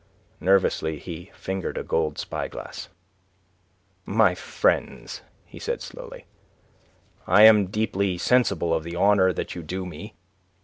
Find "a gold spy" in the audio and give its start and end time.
1.77-2.47